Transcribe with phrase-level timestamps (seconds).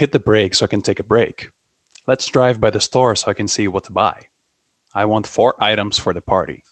[0.00, 1.50] Hit the brake so I can take a break.
[2.06, 4.28] Let's drive by the store so I can see what to buy.
[4.94, 6.62] I want four items for the party.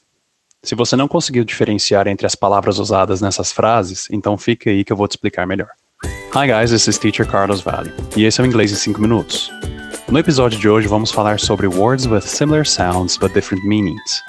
[0.62, 4.90] Se você não conseguiu diferenciar entre as palavras usadas nessas frases, então fica aí que
[4.90, 5.68] eu vou te explicar melhor.
[6.34, 9.50] Hi guys, this is Teacher Carlos Valley, e esse é o Inglês em 5 Minutos.
[10.10, 14.22] No episódio de hoje vamos falar sobre words with similar sounds but different meanings,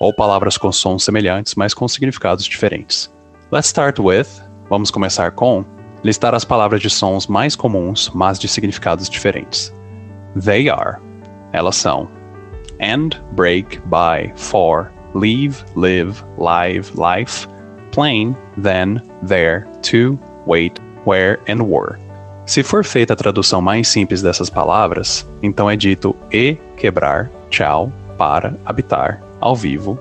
[0.00, 3.08] ou palavras com sons semelhantes, mas com significados diferentes.
[3.52, 4.26] Let's start with,
[4.68, 5.64] vamos começar com,
[6.02, 9.72] listar as palavras de sons mais comuns, mas de significados diferentes.
[10.42, 10.98] They are,
[11.52, 12.08] elas são,
[12.78, 17.48] end, break, buy, for, leave, live, live, life,
[17.92, 21.98] plain, then, there, to, wait, where and were.
[22.46, 27.92] Se for feita a tradução mais simples dessas palavras, então é dito e quebrar, tchau,
[28.18, 29.98] para, habitar, ao vivo,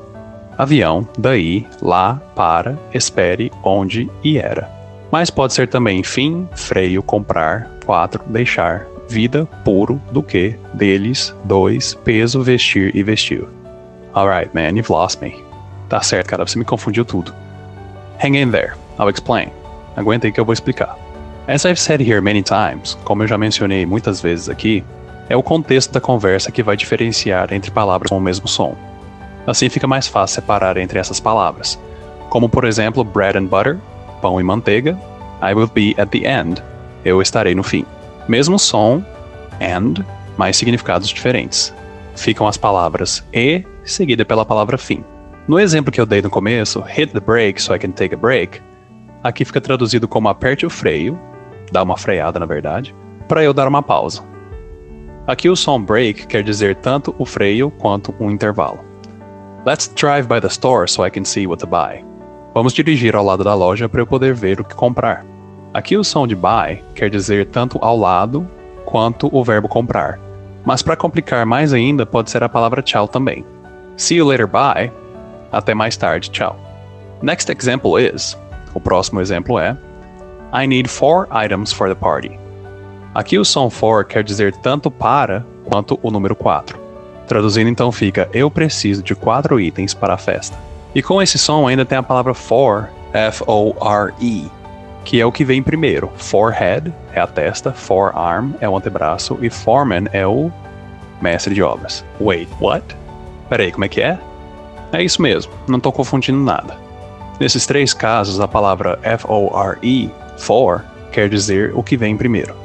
[0.58, 4.79] avião, daí, lá, para, espere, onde e era.
[5.12, 11.96] Mas pode ser também fim, freio, comprar, quatro, deixar, vida, puro, do que, deles, dois,
[11.96, 13.50] peso, vestir e vestiu.
[14.14, 15.36] Alright, man, you've lost me.
[15.88, 17.34] Tá certo, cara, você me confundiu tudo.
[18.24, 19.50] Hang in there, I'll explain.
[19.96, 20.96] Aguenta aí que eu vou explicar.
[21.48, 24.84] As I've said here many times, como eu já mencionei muitas vezes aqui,
[25.28, 28.76] é o contexto da conversa que vai diferenciar entre palavras com o mesmo som.
[29.48, 31.80] Assim fica mais fácil separar entre essas palavras,
[32.30, 33.80] como por exemplo bread and butter,
[34.22, 35.00] pão e manteiga,
[35.42, 36.62] I will be at the end,
[37.06, 37.86] eu estarei no fim.
[38.28, 39.04] Mesmo som,
[39.62, 40.06] and,
[40.38, 41.74] mas significados diferentes.
[42.16, 45.04] Ficam as palavras e seguida pela palavra fim.
[45.48, 48.18] No exemplo que eu dei no começo, hit the brake so I can take a
[48.18, 48.62] break,
[49.24, 51.20] aqui fica traduzido como aperte o freio,
[51.72, 52.94] dá uma freada na verdade,
[53.28, 54.24] para eu dar uma pausa.
[55.26, 58.80] Aqui o som break quer dizer tanto o freio quanto um intervalo.
[59.66, 62.04] Let's drive by the store so I can see what to buy.
[62.54, 65.26] Vamos dirigir ao lado da loja para eu poder ver o que comprar.
[65.72, 68.48] Aqui o som de buy quer dizer tanto ao lado
[68.86, 70.20] quanto o verbo comprar.
[70.66, 73.46] Mas para complicar mais ainda, pode ser a palavra tchau também.
[73.96, 74.92] See you later, bye.
[75.52, 76.60] Até mais tarde, tchau.
[77.22, 78.36] Next example is.
[78.74, 79.78] O próximo exemplo é
[80.52, 82.40] I need four items for the party.
[83.14, 86.80] Aqui o som for quer dizer tanto para quanto o número 4.
[87.28, 90.58] Traduzindo então fica eu preciso de quatro itens para a festa.
[90.96, 94.50] E com esse som ainda tem a palavra for, F-O-R-E,
[95.04, 96.12] que é o que vem primeiro.
[96.16, 100.52] Forehead é a testa, forearm é o antebraço e foreman é o
[101.22, 102.06] mestre de obras.
[102.20, 102.86] Wait, what?
[103.50, 104.20] Peraí, como é que é?
[104.92, 106.78] É isso mesmo, não estou confundindo nada.
[107.40, 112.56] Nesses três casos, a palavra F-O-R-E, for, quer dizer o que vem primeiro.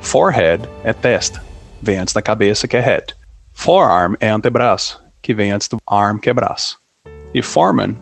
[0.00, 1.42] Forehead é testa,
[1.80, 3.14] vem antes da cabeça, que é head.
[3.52, 6.78] Forearm é antebraço, que vem antes do arm, que é braço.
[7.34, 7.96] E foreman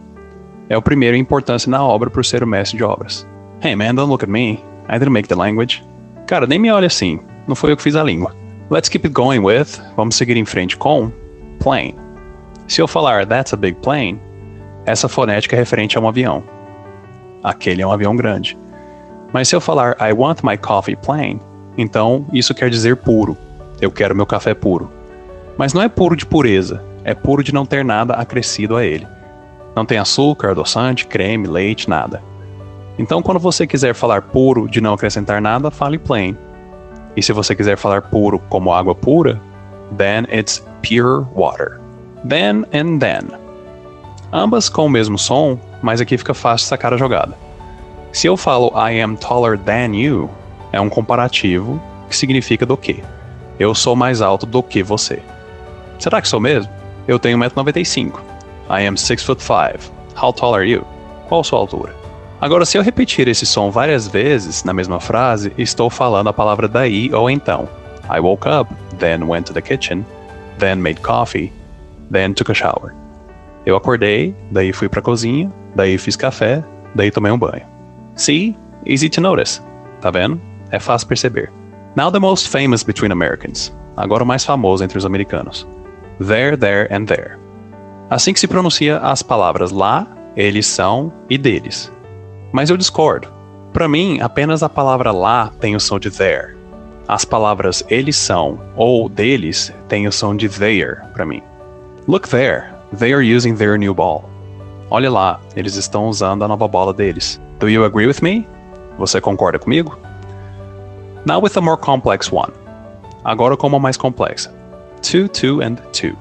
[0.68, 3.26] é o primeiro em importância na obra por ser o mestre de obras.
[3.62, 4.64] Hey man, don't look at me.
[4.88, 5.84] I didn't make the language.
[6.26, 7.20] Cara, nem me olhe assim.
[7.46, 8.34] Não foi eu que fiz a língua.
[8.70, 9.78] Let's keep it going with.
[9.98, 11.12] Vamos seguir em frente com
[11.58, 11.94] plane.
[12.66, 14.18] Se eu falar That's a big plane,
[14.86, 16.42] essa fonética é referente a um avião.
[17.44, 18.56] Aquele é um avião grande.
[19.30, 21.38] Mas se eu falar I want my coffee plain,
[21.76, 23.36] então isso quer dizer puro.
[23.78, 24.90] Eu quero meu café puro.
[25.58, 29.06] Mas não é puro de pureza, é puro de não ter nada acrescido a ele.
[29.76, 32.29] Não tem açúcar, adoçante, creme, leite, nada.
[32.98, 36.36] Então, quando você quiser falar puro de não acrescentar nada, fale plain.
[37.16, 39.40] E se você quiser falar puro como água pura,
[39.96, 41.80] then it's pure water.
[42.28, 43.28] Then and then.
[44.32, 47.36] Ambas com o mesmo som, mas aqui fica fácil sacar a jogada.
[48.12, 50.30] Se eu falo I am taller than you,
[50.72, 53.02] é um comparativo que significa do que.
[53.58, 55.20] Eu sou mais alto do que você.
[55.98, 56.72] Será que sou mesmo?
[57.06, 58.14] Eu tenho 1,95m.
[58.70, 59.92] I am 6 foot 5.
[60.20, 60.84] How tall are you?
[61.28, 61.99] Qual a sua altura?
[62.40, 66.66] Agora, se eu repetir esse som várias vezes na mesma frase, estou falando a palavra
[66.66, 67.68] daí ou então.
[68.08, 70.06] I woke up, then went to the kitchen,
[70.58, 71.52] then made coffee,
[72.10, 72.94] then took a shower.
[73.66, 76.64] Eu acordei, daí fui pra cozinha, daí fiz café,
[76.94, 77.66] daí tomei um banho.
[78.16, 78.56] See?
[78.86, 79.60] Easy to notice.
[80.00, 80.40] Tá vendo?
[80.70, 81.52] É fácil perceber.
[81.94, 83.70] Now the most famous between Americans.
[83.98, 85.68] Agora o mais famoso entre os americanos.
[86.18, 87.36] There, there and there.
[88.08, 91.92] Assim que se pronuncia as palavras lá, eles são e deles.
[92.52, 93.28] Mas eu discordo.
[93.72, 96.56] Para mim, apenas a palavra lá tem o som de there.
[97.06, 101.42] As palavras eles são ou deles têm o som de there para mim.
[102.08, 102.64] Look there,
[102.98, 104.28] they are using their new ball.
[104.90, 107.40] Olha lá, eles estão usando a nova bola deles.
[107.60, 108.46] Do you agree with me?
[108.98, 109.96] Você concorda comigo?
[111.24, 112.52] Now with a more complex one.
[113.24, 114.52] Agora com uma mais complexa.
[115.02, 116.16] To, to and to.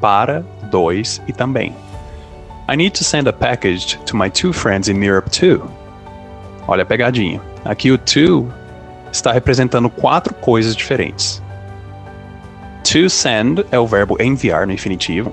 [0.00, 1.74] Para, dois e também.
[2.70, 5.68] I need to send a package to my two friends in Europe too.
[6.68, 7.42] Olha a pegadinha.
[7.64, 8.48] Aqui o to
[9.10, 11.42] está representando quatro coisas diferentes.
[12.84, 15.32] To send é o verbo enviar no infinitivo.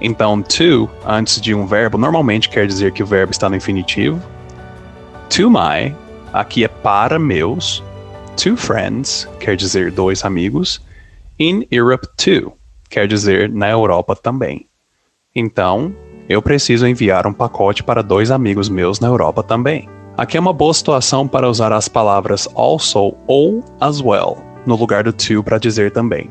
[0.00, 4.22] Então, to, antes de um verbo, normalmente quer dizer que o verbo está no infinitivo.
[5.30, 5.92] To my,
[6.32, 7.82] aqui é para meus.
[8.36, 10.80] Two friends, quer dizer dois amigos.
[11.40, 12.56] In Europe too,
[12.88, 14.68] quer dizer na Europa também.
[15.34, 15.92] Então,
[16.28, 19.88] eu preciso enviar um pacote para dois amigos meus na Europa também.
[20.16, 24.36] Aqui é uma boa situação para usar as palavras also ou as well
[24.66, 26.28] no lugar do to para dizer também.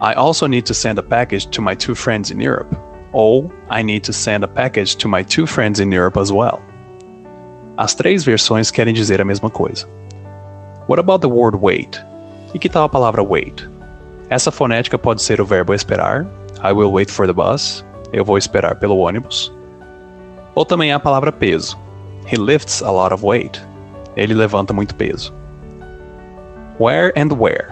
[0.00, 2.74] I also need to send a package to my two friends in Europe.
[3.12, 6.60] Ou I need to send a package to my two friends in Europe as well.
[7.76, 9.86] As três versões querem dizer a mesma coisa.
[10.88, 12.02] What about the word wait?
[12.52, 13.68] E que tal a palavra wait?
[14.28, 16.26] Essa fonética pode ser o verbo esperar,
[16.64, 19.52] I will wait for the bus, eu vou esperar pelo ônibus.
[20.54, 21.78] Ou também a palavra peso,
[22.30, 23.60] He lifts a lot of weight.
[24.16, 25.34] Ele levanta muito peso.
[26.78, 27.68] Where and where.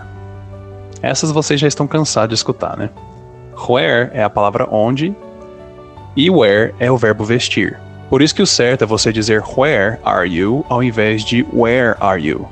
[1.03, 2.91] Essas vocês já estão cansados de escutar, né?
[3.69, 5.15] Where é a palavra onde
[6.17, 7.79] e where é o verbo vestir.
[8.09, 11.97] Por isso que o certo é você dizer where are you ao invés de where
[12.01, 12.49] are you.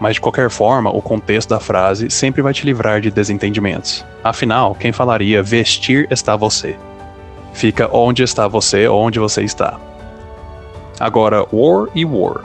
[0.00, 4.04] Mas de qualquer forma, o contexto da frase sempre vai te livrar de desentendimentos.
[4.22, 6.76] Afinal, quem falaria vestir está você?
[7.58, 9.80] Fica onde está você onde você está.
[11.00, 12.44] Agora, war e war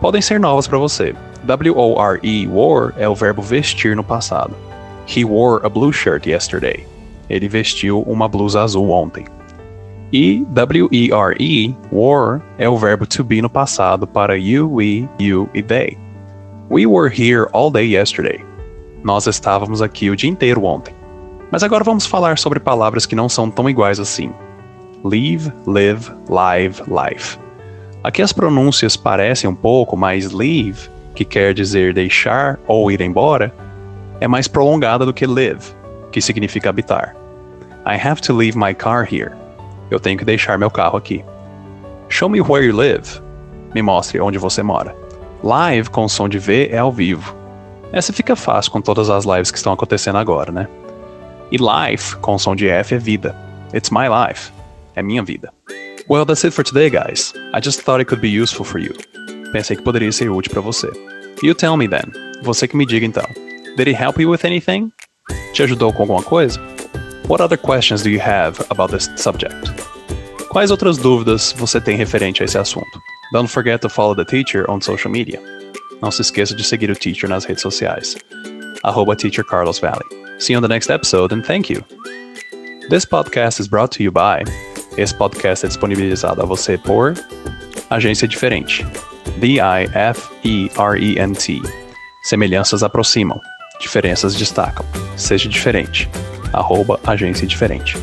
[0.00, 1.14] podem ser novas para você.
[1.44, 4.52] W-O-R-E, war, é o verbo vestir no passado.
[5.06, 6.84] He wore a blue shirt yesterday.
[7.30, 9.26] Ele vestiu uma blusa azul ontem.
[10.12, 15.62] E W-E-R-E, wore, é o verbo to be no passado para you, we, you e
[15.62, 15.96] they.
[16.68, 18.44] We were here all day yesterday.
[19.04, 20.92] Nós estávamos aqui o dia inteiro ontem.
[21.52, 24.32] Mas agora vamos falar sobre palavras que não são tão iguais assim.
[25.04, 27.38] Leave, live, live, life.
[28.02, 33.54] Aqui as pronúncias parecem um pouco, mas leave, que quer dizer deixar ou ir embora,
[34.18, 35.60] é mais prolongada do que live,
[36.10, 37.14] que significa habitar.
[37.84, 39.32] I have to leave my car here.
[39.90, 41.22] Eu tenho que deixar meu carro aqui.
[42.08, 43.20] Show me where you live.
[43.74, 44.96] Me mostre onde você mora.
[45.42, 47.36] Live com som de V é ao vivo.
[47.92, 50.66] Essa fica fácil com todas as lives que estão acontecendo agora, né?
[51.52, 53.36] E life com som de F é vida.
[53.74, 54.50] It's my life.
[54.96, 55.52] É minha vida.
[56.08, 57.34] Well, that's it for today, guys.
[57.52, 58.94] I just thought it could be useful for you.
[59.52, 60.90] Pensei que poderia ser útil para você.
[61.42, 62.10] You tell me then.
[62.42, 63.26] Você que me diga então.
[63.76, 64.90] Did it help you with anything?
[65.52, 66.58] Te ajudou com alguma coisa?
[67.28, 69.54] What other questions do you have about this subject?
[70.48, 72.98] Quais outras dúvidas você tem referente a esse assunto?
[73.34, 75.38] Don't forget to follow the teacher on social media.
[76.00, 78.16] Não se esqueça de seguir o teacher nas redes sociais.
[78.82, 80.21] Arroba Teacher Carlos Valley.
[80.38, 81.84] See you on the next episode and thank you.
[82.88, 84.42] This podcast is brought to you by
[84.96, 87.14] esse podcast é disponibilizado a você por
[87.88, 88.84] Agência Diferente.
[89.38, 90.02] D-I-F-E-R-E-N-T.
[92.22, 93.40] Semelhanças aproximam,
[93.80, 94.84] diferenças destacam.
[95.16, 96.10] Seja diferente.
[96.52, 97.96] Arroba Agência Diferente.